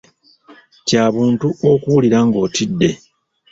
[0.87, 2.89] Kya buntu okuwulira ng’otidde.